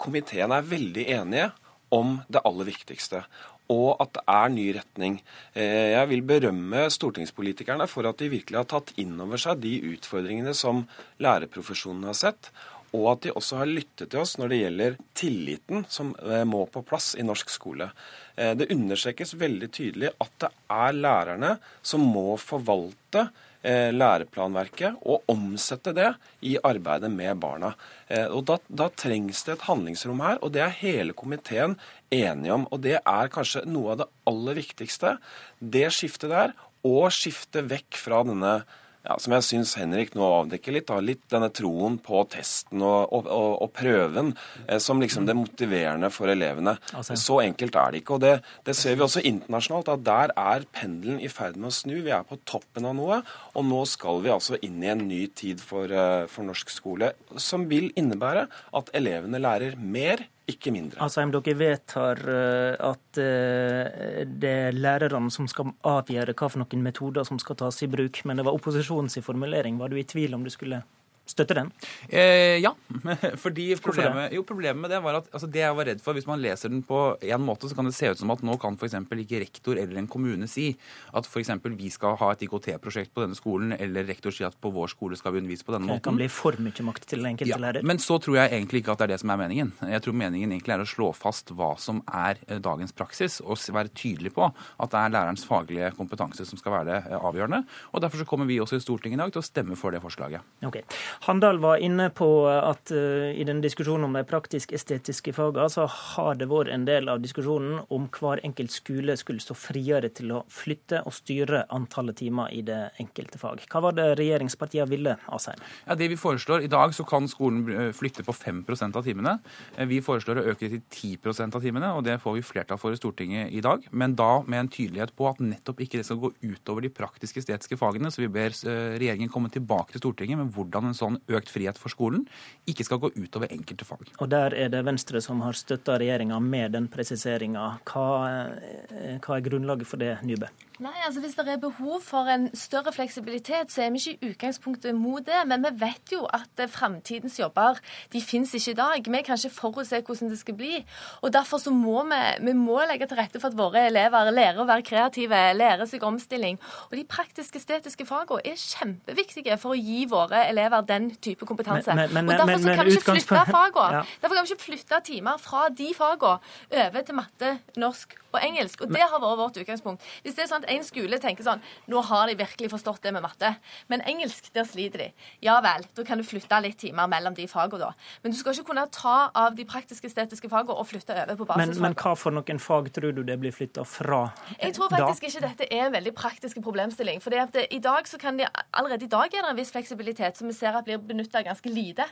komiteen 0.00 0.56
er 0.56 0.64
veldig 0.72 1.04
enige 1.18 1.50
om 1.92 2.16
det 2.32 2.40
aller 2.48 2.70
viktigste 2.70 3.26
og 3.72 4.00
at 4.02 4.14
det 4.16 4.24
er 4.32 4.48
ny 4.54 4.66
retning. 4.78 5.18
Eh, 5.52 5.92
jeg 5.94 6.10
vil 6.12 6.24
berømme 6.26 6.86
stortingspolitikerne 6.92 7.88
for 7.90 8.08
at 8.08 8.20
de 8.20 8.30
virkelig 8.32 8.62
har 8.62 8.68
tatt 8.70 8.94
inn 9.00 9.16
over 9.20 9.40
seg 9.40 9.60
de 9.62 9.76
utfordringene 9.92 10.54
som 10.56 10.86
lærerprofesjonen 11.22 12.08
har 12.08 12.16
sett, 12.18 12.50
og 12.96 13.10
at 13.12 13.26
de 13.26 13.34
også 13.36 13.58
har 13.60 13.68
lyttet 13.68 14.08
til 14.08 14.22
oss 14.22 14.38
når 14.40 14.52
det 14.52 14.60
gjelder 14.62 14.96
tilliten 15.18 15.84
som 15.92 16.14
eh, 16.24 16.44
må 16.48 16.64
på 16.72 16.82
plass 16.88 17.12
i 17.18 17.26
norsk 17.26 17.52
skole. 17.52 17.90
Eh, 18.36 18.54
det 18.56 18.70
understrekes 18.72 19.36
veldig 19.40 19.68
tydelig 19.74 20.14
at 20.16 20.32
det 20.40 20.52
er 20.72 20.96
lærerne 20.96 21.52
som 21.82 22.06
må 22.08 22.38
forvalte 22.40 23.28
læreplanverket 23.64 25.00
og 25.02 25.26
omsette 25.28 25.92
det 25.96 26.12
i 26.46 26.54
arbeidet 26.62 27.10
med 27.10 27.40
barna. 27.42 27.72
Eh, 28.06 28.26
og 28.26 28.44
da, 28.48 28.58
da, 28.68 28.88
trengs 28.94 29.42
det 29.46 29.56
et 29.56 29.66
handlingsrom 29.66 30.22
her, 30.24 30.38
og 30.42 30.54
det 30.54 30.62
er 30.64 30.76
hele 30.80 31.16
komiteen 31.16 31.76
enige 32.14 32.54
om. 32.54 32.66
Og 32.70 32.82
det 32.86 32.98
er 33.00 33.32
kanskje 33.34 33.66
noe 33.68 33.94
av 33.94 34.02
det 34.02 34.08
aller 34.30 34.60
viktigste. 34.60 35.16
Det 35.58 35.88
skiftet 35.94 36.32
der, 36.32 36.54
og 36.86 37.10
skifte 37.12 37.64
vekk 37.66 37.98
fra 37.98 38.22
denne 38.26 38.60
ja, 39.08 39.16
som 39.20 39.34
jeg 39.34 39.46
syns 39.46 39.74
Henrik 39.80 40.12
nå 40.16 40.24
avdekker 40.26 40.74
litt, 40.74 40.88
da, 40.90 40.98
litt 41.00 41.24
denne 41.32 41.48
troen 41.54 41.96
på 42.04 42.20
testen 42.32 42.82
og, 42.84 43.08
og, 43.14 43.28
og, 43.32 43.50
og 43.64 43.72
prøven 43.76 44.34
eh, 44.66 44.78
som 44.82 45.00
liksom 45.00 45.28
det 45.28 45.36
motiverende 45.38 46.10
for 46.12 46.30
elevene. 46.32 46.76
Altså. 46.92 47.16
Så 47.18 47.40
enkelt 47.46 47.78
er 47.80 47.94
det 47.94 48.02
ikke. 48.02 48.18
og 48.18 48.24
det, 48.26 48.34
det, 48.68 48.76
ser 48.76 48.98
vi 48.98 49.06
også 49.06 49.24
internasjonalt, 49.24 49.92
at 49.94 50.04
der 50.06 50.34
er 50.36 50.68
pendelen 50.76 51.22
i 51.24 51.32
ferd 51.32 51.56
med 51.56 51.70
å 51.70 51.74
snu. 51.74 51.96
Vi 52.04 52.14
er 52.14 52.26
på 52.28 52.40
toppen 52.48 52.88
av 52.88 52.96
noe, 52.98 53.22
og 53.56 53.68
nå 53.68 53.82
skal 53.88 54.20
vi 54.24 54.34
altså 54.34 54.60
inn 54.64 54.82
i 54.84 54.92
en 54.92 55.06
ny 55.08 55.24
tid 55.32 55.62
for, 55.64 55.88
uh, 55.88 56.28
for 56.30 56.46
norsk 56.46 56.72
skole, 56.72 57.12
som 57.40 57.66
vil 57.70 57.90
innebære 57.98 58.46
at 58.78 58.92
elevene 58.98 59.40
lærer 59.40 59.78
mer 59.80 60.28
ikke 60.48 60.72
mindre. 60.72 61.00
Altså, 61.04 61.22
om 61.22 61.32
dere 61.34 61.56
vedtar 61.58 62.22
eh, 62.32 62.74
at 62.88 63.20
eh, 63.20 64.22
det 64.28 64.52
er 64.68 64.78
lærerne 64.78 65.32
som 65.32 65.48
skal 65.50 65.74
avgjøre 65.86 66.34
hva 66.34 66.48
for 66.48 66.62
noen 66.62 66.84
metoder 66.84 67.26
som 67.28 67.40
skal 67.42 67.58
tas 67.60 67.82
i 67.84 67.90
bruk, 67.90 68.22
men 68.24 68.40
det 68.40 68.46
var 68.48 68.56
opposisjonens 68.56 69.20
formulering. 69.24 69.80
Var 69.80 69.92
du 69.92 69.98
i 70.00 70.06
tvil 70.08 70.36
om 70.38 70.46
du 70.46 70.52
skulle 70.52 70.82
støtte 71.28 71.56
den? 71.58 71.70
Eh, 72.08 72.58
ja. 72.62 72.72
Fordi 73.44 73.70
problemet, 73.82 74.34
jo, 74.36 74.44
problemet 74.48 74.80
med 74.82 74.92
det 74.92 75.00
var 75.04 75.20
at 75.20 75.30
altså 75.32 75.48
det 75.50 75.62
jeg 75.62 75.76
var 75.78 75.90
redd 75.90 76.02
for, 76.04 76.16
hvis 76.16 76.28
man 76.28 76.42
leser 76.42 76.72
den 76.72 76.82
på 76.86 77.02
en 77.20 77.44
måte, 77.44 77.70
så 77.70 77.78
kan 77.78 77.88
det 77.88 77.96
se 77.96 78.10
ut 78.12 78.20
som 78.20 78.32
at 78.34 78.44
nå 78.46 78.56
kan 78.60 78.78
f.eks. 78.78 78.96
ikke 78.96 79.42
rektor 79.44 79.78
eller 79.80 80.00
en 80.00 80.10
kommune 80.10 80.48
si 80.50 80.70
at 81.16 81.28
f.eks. 81.28 81.52
vi 81.78 81.90
skal 81.92 82.16
ha 82.20 82.32
et 82.34 82.44
IKT-prosjekt 82.46 83.14
på 83.14 83.24
denne 83.24 83.38
skolen, 83.38 83.74
eller 83.76 84.06
rektor 84.08 84.34
si 84.34 84.46
at 84.46 84.56
på 84.58 84.72
vår 84.74 84.92
skole 84.94 85.18
skal 85.18 85.34
vi 85.34 85.42
undervise 85.42 85.66
på 85.66 85.74
denne 85.74 85.88
måten. 85.88 86.02
Det 86.02 86.08
kan 86.08 86.18
bli 86.18 86.30
for 86.32 86.58
mye 86.62 86.86
makt 86.88 87.08
til 87.10 87.22
den 87.22 87.32
enkelte 87.32 87.54
ja, 87.54 87.60
lærer. 87.62 87.86
Men 87.86 88.00
så 88.02 88.18
tror 88.22 88.40
jeg 88.40 88.54
egentlig 88.54 88.82
ikke 88.82 88.94
at 88.94 89.02
det 89.02 89.08
er 89.08 89.14
det 89.14 89.20
som 89.22 89.34
er 89.34 89.42
meningen. 89.42 89.72
Jeg 89.92 90.04
tror 90.04 90.18
meningen 90.18 90.54
egentlig 90.54 90.76
er 90.76 90.84
å 90.84 90.88
slå 90.88 91.10
fast 91.16 91.52
hva 91.56 91.72
som 91.80 92.02
er 92.06 92.40
eh, 92.46 92.60
dagens 92.64 92.94
praksis, 92.96 93.40
og 93.44 93.58
være 93.74 93.92
tydelig 93.92 94.32
på 94.36 94.46
at 94.48 94.92
det 94.92 95.00
er 95.00 95.14
lærerens 95.14 95.44
faglige 95.48 95.90
kompetanse 95.98 96.46
som 96.48 96.60
skal 96.60 96.78
være 96.78 96.88
det 96.90 96.98
eh, 97.10 97.18
avgjørende. 97.18 97.62
Og 97.92 98.02
Derfor 98.02 98.22
så 98.22 98.28
kommer 98.28 98.48
vi 98.48 98.60
også 98.62 98.78
i 98.78 98.84
Stortinget 98.84 99.18
i 99.18 99.22
dag 99.22 99.34
til 99.34 99.42
å 99.42 99.46
stemme 99.46 99.78
for 99.78 99.94
det 99.94 100.00
forslaget. 100.02 100.44
Okay. 100.64 100.84
Handal 101.20 101.58
var 101.58 101.76
inne 101.76 102.10
på 102.10 102.28
at 102.46 102.92
uh, 102.94 103.30
i 103.34 103.44
den 103.44 103.60
diskusjonen 103.62 104.06
om 104.06 104.14
de 104.14 104.22
praktisk-estetiske 104.28 105.32
fagene, 105.34 105.66
så 105.72 105.86
har 105.90 106.38
det 106.38 106.46
vært 106.50 106.70
en 106.72 106.84
del 106.86 107.10
av 107.10 107.22
diskusjonen 107.22 107.80
om 107.94 108.06
hver 108.14 108.42
enkelt 108.46 108.72
skole 108.72 109.16
skulle 109.18 109.42
stå 109.42 109.56
friere 109.58 110.12
til 110.14 110.32
å 110.36 110.44
flytte 110.52 111.02
og 111.02 111.14
styre 111.16 111.64
antallet 111.74 112.20
timer 112.22 112.52
i 112.54 112.62
det 112.66 112.78
enkelte 113.02 113.40
fag. 113.40 113.64
Hva 113.70 113.82
var 113.88 113.96
det 113.98 114.06
regjeringspartiene 114.20 114.88
ville, 114.90 115.16
Asheim? 115.34 115.60
Ja, 115.88 115.96
det 115.98 116.10
vi 116.12 116.18
foreslår, 116.20 116.62
I 116.64 116.70
dag 116.70 116.94
så 116.94 117.04
kan 117.08 117.26
skolen 117.30 117.66
eh, 117.72 117.90
flytte 117.96 118.24
på 118.26 118.34
5% 118.34 118.98
av 118.98 119.06
timene. 119.06 119.38
Eh, 119.76 119.88
vi 119.90 120.00
foreslår 120.04 120.40
å 120.40 120.46
øke 120.52 120.68
det 120.68 120.82
til 120.86 121.18
10% 121.18 121.58
av 121.58 121.64
timene, 121.64 121.92
og 121.96 122.04
det 122.06 122.18
får 122.22 122.38
vi 122.38 122.46
flertall 122.46 122.80
for 122.80 122.94
i 122.94 123.00
Stortinget 123.00 123.52
i 123.52 123.62
dag. 123.64 123.86
Men 123.90 124.14
da 124.18 124.44
med 124.46 124.62
en 124.62 124.72
tydelighet 124.72 125.14
på 125.18 125.30
at 125.32 125.42
nettopp 125.42 125.82
ikke 125.82 126.00
det 126.00 126.06
skal 126.06 126.22
gå 126.22 126.32
utover 126.44 126.86
de 126.86 126.92
praktisk-estetiske 126.94 127.78
fagene. 127.80 128.12
Så 128.14 128.22
vi 128.22 128.30
ber 128.32 128.54
regjeringen 128.54 129.32
komme 129.32 129.50
tilbake 129.52 129.94
til 129.94 130.04
Stortinget 130.04 130.38
med 130.40 130.52
hvordan 130.54 130.90
en 130.90 130.96
sånn 130.96 131.07
økt 131.16 131.48
økt 131.48 131.54
frihet 131.54 131.80
for 131.80 131.92
skolen 131.92 132.26
ikke 132.68 132.84
skal 132.84 133.00
gå 133.00 133.12
utover 133.16 133.50
enkelte 133.52 133.86
fag. 133.88 134.04
Og 134.20 134.30
Der 134.30 134.54
er 134.54 134.68
det 134.68 134.84
Venstre 134.84 135.20
som 135.20 135.40
har 135.40 135.52
støtta 135.52 135.98
regjeringa 135.98 136.38
med 136.40 136.72
den 136.72 136.88
presiseringa. 136.88 137.80
Hva, 137.84 138.06
eh, 138.52 139.18
hva 139.18 139.36
er 139.36 139.46
grunnlaget 139.48 139.86
for 139.86 139.96
det, 139.96 140.18
Nybø? 140.22 140.46
Nei, 140.78 140.94
altså 141.04 141.20
Hvis 141.20 141.34
det 141.34 141.48
er 141.48 141.58
behov 141.58 142.02
for 142.06 142.28
en 142.30 142.50
større 142.54 142.92
fleksibilitet, 142.94 143.72
så 143.72 143.82
er 143.82 143.90
vi 143.90 143.98
ikke 143.98 144.26
i 144.26 144.30
utgangspunktet 144.30 144.94
mot 144.94 145.24
det. 145.26 145.40
Men 145.50 145.64
vi 145.64 145.72
vet 145.80 146.12
jo 146.12 146.26
at 146.30 146.60
eh, 146.60 146.68
framtidens 146.70 147.38
jobber 147.40 147.80
de 148.12 148.20
finnes 148.22 148.54
ikke 148.54 148.70
i 148.70 148.78
dag. 148.78 149.02
Vi 149.02 149.22
kan 149.26 149.38
ikke 149.38 149.50
forutse 149.50 150.00
hvordan 150.00 150.30
det 150.30 150.38
skal 150.38 150.54
bli. 150.54 150.84
og 151.22 151.32
Derfor 151.32 151.58
så 151.58 151.70
må 151.70 152.04
vi, 152.04 152.20
vi 152.46 152.52
må 152.52 152.78
legge 152.86 153.08
til 153.08 153.18
rette 153.18 153.40
for 153.40 153.50
at 153.50 153.58
våre 153.58 153.88
elever 153.88 154.30
lærer 154.30 154.62
å 154.62 154.68
være 154.68 154.86
kreative, 154.86 155.40
lærer 155.54 155.86
seg 155.86 156.02
omstilling. 156.02 156.60
Og 156.90 156.96
De 156.96 157.04
praktiske-estetiske 157.04 158.06
fagene 158.06 158.44
er 158.44 158.54
kjempeviktige 158.54 159.58
for 159.58 159.74
å 159.74 159.78
gi 159.78 160.04
våre 160.10 160.44
elever 160.48 160.82
den 160.82 160.97
type 161.22 161.46
kompetanse. 161.48 161.94
Men, 161.94 162.14
men, 162.14 162.28
og 162.28 162.42
Derfor 162.42 162.62
så 162.64 162.76
kan 162.78 162.88
vi 162.88 162.96
ikke 162.98 163.16
flytte 163.16 163.44
fagene. 163.56 163.88
Ja. 163.98 164.02
Derfor 164.22 164.38
kan 164.38 164.46
vi 164.46 164.54
ikke 164.54 164.66
flytte 164.68 165.02
timer 165.10 165.42
fra 165.42 165.68
de 165.80 165.90
fagene 165.96 166.38
over 166.84 167.06
til 167.06 167.18
matte, 167.18 167.52
norsk 167.80 168.18
og 168.32 168.40
engelsk. 168.44 168.82
Og 168.84 168.92
det 168.92 169.00
har 169.02 169.22
vært 169.22 169.40
vårt 169.40 169.58
utgangspunkt. 169.62 170.04
Hvis 170.24 170.36
det 170.36 170.44
er 170.44 170.50
sånn 170.50 170.64
at 170.64 170.72
en 170.74 170.84
skole 170.86 171.20
tenker 171.22 171.46
sånn 171.46 171.62
Nå 171.88 172.02
har 172.10 172.28
de 172.28 172.36
virkelig 172.38 172.70
forstått 172.72 173.02
det 173.06 173.12
med 173.16 173.24
matte, 173.24 173.54
men 173.88 174.02
engelsk, 174.08 174.50
der 174.54 174.66
sliter 174.68 175.06
de. 175.06 175.08
Ja 175.44 175.58
vel, 175.64 175.86
da 175.96 176.04
kan 176.06 176.20
du 176.20 176.26
flytte 176.26 176.60
litt 176.64 176.78
timer 176.80 177.08
mellom 177.10 177.36
de 177.36 177.46
fagene, 177.50 177.88
da. 177.88 177.92
Men 178.22 178.34
du 178.34 178.38
skal 178.38 178.56
ikke 178.56 178.70
kunne 178.72 178.84
ta 178.94 179.16
av 179.36 179.56
de 179.56 179.64
praktisk-estetiske 179.68 180.50
fagene 180.52 180.76
og 180.76 180.88
flytte 180.90 181.14
over 181.14 181.38
på 181.40 181.48
basisfagene. 181.48 181.78
Men, 181.78 181.84
men, 181.88 181.96
hva 181.98 182.14
for 182.18 182.34
noen 182.34 182.62
fag 182.62 182.90
tror 182.96 183.16
du 183.16 183.22
det 183.26 183.38
blir 183.40 183.54
flytta 183.54 183.84
fra 183.88 184.20
Jeg 184.58 184.76
tror 184.76 184.92
faktisk 184.92 185.24
da? 185.24 185.30
ikke 185.32 185.44
dette 185.46 185.70
er 185.70 185.86
en 185.86 185.96
veldig 185.96 186.14
praktisk 186.16 186.60
problemstilling. 186.64 187.22
For 187.24 187.34
det, 187.34 187.66
i 187.74 187.80
dag 187.84 188.08
så 188.08 188.20
kan 188.20 188.40
de, 188.40 188.48
allerede 188.72 189.08
i 189.08 189.12
dag 189.12 189.32
er 189.32 189.46
det 189.46 189.52
en 189.54 189.58
viss 189.58 189.72
fleksibilitet 189.74 190.38
som 190.40 190.50
vi 190.50 190.56
ser 190.56 190.76
at 190.78 190.88
blir 190.88 191.00
benytta 191.02 191.42
ganske 191.46 191.70
lite. 191.72 192.06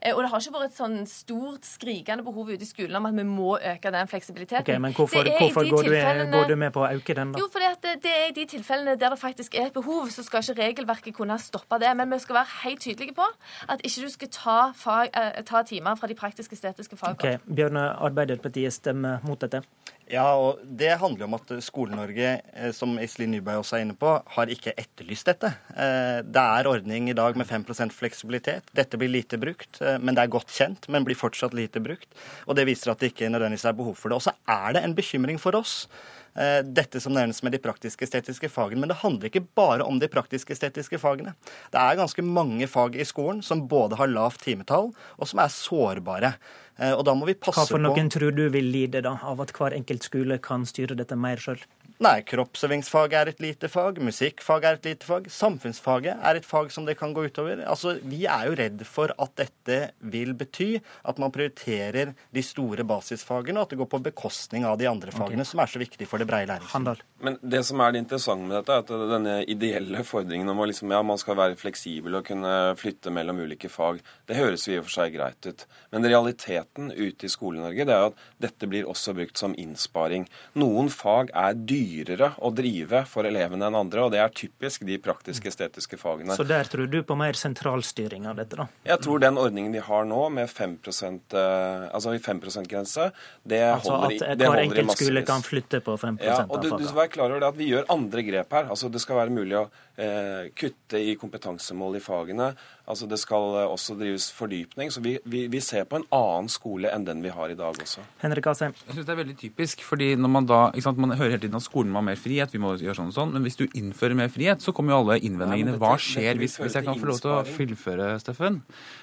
Eh, 0.00 0.14
og 0.14 0.22
det 0.22 0.30
har 0.32 0.42
ikke 0.42 0.54
vært 0.56 0.70
et 0.70 0.78
sånn 0.78 0.98
stort, 1.10 1.66
skrikende 1.66 2.24
behov 2.26 2.50
ute 2.52 2.64
i 2.64 2.68
skolen 2.68 2.98
om 2.98 3.08
at 3.08 3.16
vi 3.16 3.26
må 3.28 3.56
øke 3.56 3.92
den 3.94 4.10
fleksibiliteten. 4.10 4.64
Okay, 4.64 4.82
men 4.82 4.96
hvorfor, 4.96 5.28
hvorfor 5.38 5.68
går, 5.70 5.90
du, 5.90 5.96
går, 6.32 6.50
du, 6.50 6.56
med 6.60 6.74
på 6.74 6.84
å 6.84 6.90
øke 6.90 7.16
den, 7.18 7.34
da? 7.34 7.42
Jo, 7.42 7.48
fordi 7.52 7.70
at 7.70 7.88
det 8.04 8.12
er 8.12 8.30
i 8.30 8.36
de 8.36 8.46
tilfellene 8.56 8.96
der 9.00 9.14
det 9.14 9.20
faktisk 9.20 9.56
er 9.58 9.70
et 9.70 9.76
behov, 9.76 10.10
så 10.14 10.24
skal 10.26 10.44
ikke 10.44 10.60
regelverket 10.62 11.16
kunne 11.16 11.38
stoppe 11.42 11.80
det. 11.82 11.92
Men 11.98 12.12
vi 12.12 12.20
skal 12.24 12.40
være 12.40 12.52
helt 12.64 12.84
tydelige 12.84 13.16
på 13.16 13.26
at 13.72 13.84
ikke 13.84 14.06
du 14.06 14.12
skal 14.12 14.32
ta, 14.32 14.58
fag, 14.76 15.12
eh, 15.16 15.42
ta 15.46 15.62
timer 15.66 15.98
fra 16.00 16.10
de 16.10 16.18
praktisk-estetiske 16.18 16.98
fagene. 17.00 17.20
Okay. 17.20 17.42
Bjørne, 17.46 17.88
Arbeiderpartiet 18.06 18.74
stemmer 18.76 19.24
mot 19.26 19.40
dette? 19.40 19.62
Ja, 20.06 20.26
og 20.38 20.60
Det 20.62 20.92
handler 21.00 21.24
jo 21.24 21.26
om 21.26 21.34
at 21.34 21.52
Skole-Norge, 21.66 22.40
eh, 22.54 22.72
som 22.72 22.94
Iselin 23.02 23.32
Nyberg 23.34 23.62
også 23.62 23.78
er 23.78 23.86
inne 23.86 23.96
på, 23.98 24.12
har 24.36 24.52
ikke 24.52 24.74
etterlyst 24.78 25.26
dette. 25.26 25.50
Eh, 25.74 26.22
det 26.22 26.42
er 26.42 26.70
ordning 26.70 27.10
i 27.10 27.16
dag 27.16 27.36
med 27.36 27.48
5% 27.48 27.90
fleksibilitet. 27.94 28.70
Dette 28.72 28.98
blir 29.00 29.10
lite 29.10 29.38
brukt, 29.38 29.80
men 30.00 30.14
det 30.14 30.22
er 30.22 30.34
godt 30.36 30.54
kjent, 30.54 30.86
men 30.88 31.04
blir 31.04 31.18
fortsatt 31.18 31.54
lite 31.54 31.82
brukt. 31.82 32.06
Og 32.46 32.54
Det 32.54 32.66
viser 32.66 32.92
at 32.92 33.00
det 33.00 33.14
ikke 33.14 33.30
nødvendigvis 33.30 33.66
er 33.66 33.72
behov 33.72 33.96
for 33.96 34.08
det. 34.08 34.16
Og 34.16 34.22
så 34.22 34.36
er 34.46 34.72
det 34.74 34.84
en 34.84 34.94
bekymring 34.94 35.40
for 35.42 35.58
oss 35.58 35.88
Eh, 35.88 36.25
dette 36.36 37.00
som 37.00 37.14
nevnes 37.16 37.38
med 37.42 37.54
de 37.54 37.60
praktisk-estetiske 37.64 38.50
fagene. 38.52 38.82
Men 38.82 38.90
det 38.92 38.98
handler 39.00 39.30
ikke 39.30 39.46
bare 39.56 39.86
om 39.86 39.96
de 40.02 40.08
praktisk-estetiske 40.12 41.00
fagene. 41.00 41.32
Det 41.72 41.80
er 41.80 41.96
ganske 41.96 42.24
mange 42.26 42.68
fag 42.68 42.98
i 43.00 43.06
skolen 43.08 43.40
som 43.44 43.64
både 43.70 43.96
har 43.96 44.12
lavt 44.12 44.44
timetall, 44.44 44.92
og 45.16 45.30
som 45.30 45.40
er 45.40 45.52
sårbare. 45.54 46.34
Eh, 46.76 46.92
og 46.92 47.04
da 47.08 47.14
må 47.16 47.28
vi 47.28 47.36
passe 47.38 47.56
på 47.56 47.64
Hva 47.64 47.72
for 47.72 47.84
noen 47.88 48.10
på... 48.10 48.18
tror 48.18 48.36
du 48.36 48.46
vil 48.52 48.68
lide 48.72 49.02
da, 49.06 49.16
av 49.24 49.40
at 49.44 49.54
hver 49.56 49.76
enkelt 49.76 50.04
skole 50.06 50.38
kan 50.42 50.66
styre 50.68 50.98
dette 50.98 51.16
mer 51.18 51.40
sjøl? 51.40 51.62
Nei, 52.04 52.18
kroppsøvingsfag 52.28 53.14
er 53.16 53.30
et 53.30 53.38
lite 53.40 53.70
fag, 53.72 53.96
musikkfag 54.04 54.64
er 54.68 54.76
et 54.76 54.88
lite 54.90 55.06
fag, 55.08 55.30
samfunnsfaget 55.32 56.20
er 56.28 56.36
et 56.36 56.44
fag 56.44 56.68
som 56.74 56.84
det 56.84 56.98
kan 57.00 57.14
gå 57.16 57.24
utover. 57.30 57.62
Altså, 57.64 57.94
Vi 58.04 58.26
er 58.28 58.50
jo 58.50 58.56
redd 58.58 58.82
for 58.84 59.14
at 59.16 59.32
dette 59.40 59.78
vil 60.12 60.34
bety 60.36 60.76
at 61.08 61.16
man 61.18 61.32
prioriterer 61.32 62.12
de 62.12 62.42
store 62.44 62.84
basisfagene, 62.84 63.56
og 63.56 63.64
at 63.64 63.72
det 63.72 63.78
går 63.80 63.88
på 63.94 64.02
bekostning 64.10 64.66
av 64.68 64.76
de 64.76 64.88
andre 64.90 65.10
fagene, 65.10 65.40
okay. 65.40 65.48
som 65.48 65.62
er 65.64 65.72
så 65.72 65.80
viktige 65.80 66.10
for 66.10 66.20
det 66.20 66.28
breie 66.28 66.44
læringslivet. 66.46 67.00
Men 67.24 67.38
det 67.40 67.62
som 67.64 67.80
er 67.80 67.94
det 67.94 68.04
interessante 68.04 68.44
med 68.44 68.58
dette, 68.58 68.76
er 68.76 68.84
at 68.84 69.14
denne 69.14 69.38
ideelle 69.48 70.04
fordringen 70.04 70.52
om 70.52 70.60
at 70.60 70.68
liksom, 70.74 70.92
ja, 70.92 71.00
man 71.00 71.16
skal 71.22 71.40
være 71.40 71.56
fleksibel 71.56 72.20
og 72.20 72.28
kunne 72.28 72.52
flytte 72.76 73.08
mellom 73.08 73.40
ulike 73.40 73.72
fag, 73.72 74.02
det 74.28 74.36
høres 74.36 74.68
jo 74.68 74.76
i 74.76 74.78
og 74.82 74.84
for 74.90 74.98
seg 74.98 75.16
greit 75.16 75.48
ut. 75.48 75.64
Men 75.96 76.04
realiteten 76.04 76.92
ute 76.92 77.24
i 77.24 77.32
Skole-Norge 77.32 77.88
det 77.88 77.96
er 77.96 78.10
at 78.10 78.22
dette 78.42 78.68
blir 78.68 78.84
også 78.84 79.16
brukt 79.16 79.40
som 79.40 79.56
innsparing. 79.56 80.28
Noen 80.60 80.92
fag 80.92 81.32
er 81.32 81.56
dyre 81.56 81.85
dyrere 81.86 82.32
å 82.42 82.50
drive 82.54 83.04
for 83.08 83.28
elevene 83.28 83.68
enn 83.68 83.78
andre, 83.78 84.06
og 84.06 84.12
det 84.14 84.20
er 84.22 84.32
typisk 84.34 84.84
de 84.88 84.98
praktiske 85.02 85.50
estetiske 85.50 85.98
fagene. 86.00 86.36
Så 86.38 86.46
der 86.46 86.68
tror 86.70 86.90
du 86.90 86.98
på 87.06 87.16
mer 87.18 87.38
sentralstyring 87.38 88.26
av 88.30 88.40
dette, 88.40 88.58
da? 88.58 88.68
Jeg 88.88 89.02
tror 89.04 89.22
den 89.22 89.38
ordningen 89.40 89.74
vi 89.76 89.82
har 89.86 90.06
nå 90.08 90.22
med 90.34 90.50
5% 90.50 91.36
eh, 91.36 91.86
altså 91.94 92.14
5 92.26 92.42
%-grense, 92.42 93.10
det 93.44 93.62
altså 93.70 93.94
holder 93.94 94.16
i 94.16 94.18
massevis. 94.18 94.36
At 94.36 94.44
hver 94.44 94.62
enkelt 94.64 94.96
skole 94.98 95.24
kan 95.30 95.46
flytte 95.46 95.82
på 95.86 95.96
5% 96.02 96.26
ja, 96.26 96.38
og 96.46 96.62
du, 96.62 96.70
du 96.74 96.86
skal 96.86 97.02
være 97.02 97.14
klar 97.14 97.30
over 97.30 97.44
det 97.44 97.52
at 97.52 97.60
vi 97.60 97.70
gjør 97.72 97.90
andre 97.92 98.24
grep 98.26 98.56
her. 98.58 98.70
Altså 98.72 98.90
Det 98.92 99.02
skal 99.02 99.20
være 99.20 99.34
mulig 99.36 99.58
å 99.58 99.66
eh, 99.96 100.48
kutte 100.56 101.00
i 101.00 101.14
kompetansemål 101.20 101.98
i 101.98 102.02
fagene. 102.04 102.50
Altså 102.86 103.08
Det 103.10 103.18
skal 103.18 103.56
eh, 103.58 103.66
også 103.66 103.96
drives 103.98 104.28
fordypning. 104.34 104.92
Så 104.94 105.02
vi, 105.02 105.16
vi, 105.26 105.46
vi, 105.50 105.60
ser 105.64 105.86
på 105.90 105.98
en 105.98 106.06
annen 106.14 106.50
skole 106.52 106.90
enn 106.94 107.06
den 107.06 107.22
vi 107.24 107.32
har 107.34 107.50
i 107.50 107.56
dag 107.58 107.74
også. 107.82 108.04
Henrik 108.22 108.46
Asheim. 108.50 108.76
Jeg 108.86 108.94
synes 108.94 109.08
det 109.08 109.14
er 109.14 109.20
veldig 109.20 109.36
typisk. 109.40 109.82
fordi 109.82 110.12
når 110.14 110.32
Man 110.36 110.46
da, 110.46 110.60
sant, 110.82 111.00
man 111.02 111.16
hører 111.16 111.34
hele 111.34 111.42
tiden 111.42 111.58
at 111.58 111.66
skolen 111.66 111.90
må 111.92 112.02
ha 112.02 112.06
mer 112.10 112.20
frihet, 112.20 112.52
vi 112.54 112.62
må 112.62 112.76
gjøre 112.78 112.98
sånn 113.00 113.10
og 113.10 113.16
sånn. 113.16 113.32
Men 113.34 113.46
hvis 113.46 113.58
du 113.58 113.66
innfører 113.66 114.18
mer 114.18 114.30
frihet, 114.32 114.62
så 114.62 114.74
kommer 114.76 114.94
jo 114.94 115.00
alle 115.02 115.18
innvendingene. 115.18 115.76
Hva 115.82 115.96
skjer 115.98 116.38
hvis, 116.38 116.58
hvis 116.62 116.78
jeg 116.78 116.86
kan 116.86 117.00
få 117.00 117.10
lov 117.10 117.22
til 117.24 117.34
å 117.34 117.40
fullføre, 117.56 118.10
Steffen? 118.22 118.60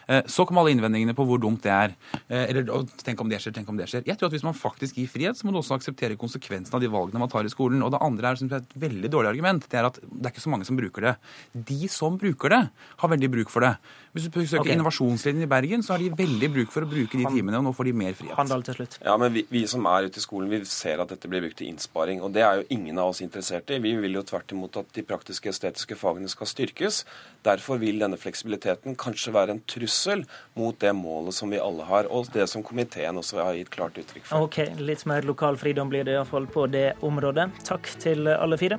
Eh, 0.08 0.24
så 0.32 0.48
kommer 0.48 0.64
alle 0.64 0.78
innvendingene 0.78 1.18
på 1.18 1.28
hvor 1.28 1.42
dumt 1.44 1.64
det 1.66 1.74
er. 1.76 1.98
Eh, 2.30 2.46
eller 2.54 2.88
tenk 3.04 3.20
om 3.24 3.32
det 3.32 3.42
skjer, 3.44 3.58
tenk 3.60 3.72
om 3.74 3.80
det 3.80 3.90
skjer. 3.92 4.08
Jeg 4.08 4.20
tror 4.20 4.32
at 4.32 4.38
hvis 4.38 4.48
man 4.48 4.58
faktisk 4.58 5.02
gir 5.02 5.12
frihet, 5.12 5.40
så 5.40 5.48
må 5.48 5.56
du 5.56 5.60
også 5.60 5.76
akseptere 5.76 6.20
konsekvensen 6.20 6.78
av 6.78 6.84
de 6.84 6.92
valgene 6.94 7.20
man 7.20 7.32
tar 7.32 7.44
i 7.44 7.52
skolen. 7.52 7.84
Og 7.84 7.92
det 7.92 8.02
andre 8.04 8.32
er, 8.32 8.40
som 8.40 8.52
et 8.54 8.78
veldig 8.80 9.12
dårlig 9.12 9.34
argument. 9.34 9.68
Det 9.68 9.82
er 9.82 9.92
at 9.92 10.00
det 10.04 10.30
er 10.30 10.32
ikke 10.32 10.48
så 10.48 10.54
mange 10.54 10.68
som 10.70 10.80
bruker 10.80 11.10
det. 11.10 11.16
De 11.52 11.92
som 11.92 12.16
bruker 12.22 12.56
det, 12.56 12.64
har 13.04 13.16
veldig 13.18 13.34
bruk 13.36 13.52
for 13.52 13.68
det. 13.68 13.73
Hvis 14.14 14.28
du 14.30 14.36
søker 14.46 14.62
okay. 14.62 14.76
Innovasjonslinjen 14.76 15.48
i 15.48 15.50
Bergen, 15.50 15.82
så 15.82 15.96
har 15.96 16.04
de 16.04 16.12
veldig 16.14 16.50
bruk 16.54 16.74
for 16.74 16.86
å 16.86 16.90
bruke 16.90 17.18
de 17.18 17.26
timene, 17.26 17.58
og 17.58 17.66
nå 17.66 17.72
får 17.74 17.90
de 17.90 17.94
mer 17.98 18.14
frihet. 18.18 18.36
Handel 18.38 18.62
til 18.68 18.78
slutt. 18.78 18.98
Ja, 19.02 19.16
men 19.18 19.34
vi, 19.34 19.42
vi, 19.50 19.64
som 19.70 19.88
er 19.90 20.06
ute 20.06 20.22
i 20.22 20.24
skolen, 20.24 20.52
vi 20.52 20.60
ser 20.70 21.02
at 21.02 21.10
dette 21.10 21.32
blir 21.32 21.42
brukt 21.42 21.58
til 21.62 21.72
innsparing. 21.72 22.22
Og 22.22 22.30
det 22.36 22.46
er 22.46 22.62
jo 22.62 22.68
ingen 22.78 23.02
av 23.02 23.10
oss 23.14 23.24
interessert 23.26 23.74
i. 23.74 23.82
Vi 23.82 23.96
vil 24.04 24.20
jo 24.20 24.26
tvert 24.30 24.54
imot 24.54 24.78
at 24.84 24.94
de 24.94 25.06
praktiske 25.10 25.50
estetiske 25.50 25.98
fagene 25.98 26.30
skal 26.30 26.52
styrkes. 26.52 27.04
Derfor 27.48 27.82
vil 27.82 28.02
denne 28.04 28.20
fleksibiliteten 28.22 28.98
kanskje 29.02 29.34
være 29.34 29.58
en 29.58 29.64
trussel 29.66 30.28
mot 30.60 30.78
det 30.78 30.94
målet 30.94 31.34
som 31.34 31.50
vi 31.50 31.62
alle 31.62 31.90
har, 31.90 32.10
og 32.14 32.30
det 32.38 32.46
som 32.54 32.66
komiteen 32.66 33.18
også 33.18 33.42
har 33.42 33.58
gitt 33.58 33.74
klart 33.74 33.98
uttrykk 33.98 34.30
for. 34.30 34.46
Ok, 34.46 34.62
litt 34.78 35.08
mer 35.10 35.26
lokal 35.26 35.58
fridom 35.58 35.90
blir 35.90 36.06
det 36.06 36.20
iallfall 36.20 36.46
på 36.54 36.70
det 36.70 36.92
området. 37.02 37.50
Takk 37.66 37.96
til 38.04 38.30
alle 38.30 38.62
fire. 38.62 38.78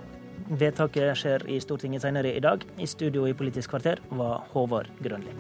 Vedtaket 0.49 1.17
skjer 1.17 1.47
i 1.49 1.61
Stortinget 1.61 2.05
senere 2.05 2.35
i 2.37 2.41
dag. 2.45 2.65
I 2.79 2.87
studio 2.87 3.27
i 3.29 3.35
Politisk 3.37 3.73
kvarter 3.73 4.03
var 4.13 4.45
Håvard 4.53 4.91
Grønli. 5.01 5.33